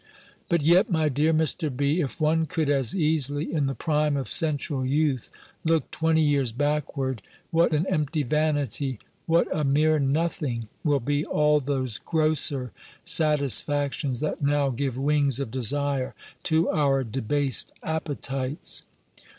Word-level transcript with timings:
"But 0.49 0.63
yet, 0.63 0.89
my 0.89 1.09
dear 1.09 1.31
Mr. 1.31 1.69
B., 1.69 1.99
if 2.01 2.19
one 2.19 2.47
could 2.47 2.71
as 2.71 2.95
easily, 2.95 3.53
in 3.53 3.67
the 3.67 3.75
prime 3.75 4.17
of 4.17 4.27
sensual 4.27 4.83
youth, 4.83 5.29
look 5.63 5.91
twenty 5.91 6.23
years 6.23 6.51
backward, 6.51 7.21
what 7.51 7.71
an 7.71 7.85
empty 7.85 8.23
vanity, 8.23 8.97
what 9.27 9.47
a 9.55 9.63
mere 9.63 9.99
nothing, 9.99 10.67
will 10.83 10.99
be 11.01 11.23
all 11.25 11.59
those 11.59 11.99
grosser 11.99 12.71
satisfactions, 13.05 14.21
that 14.21 14.41
now 14.41 14.71
give 14.71 14.97
wings 14.97 15.39
of 15.39 15.51
desire 15.51 16.15
to 16.45 16.67
our 16.71 17.03
debased 17.03 17.71
appetites! 17.83 18.81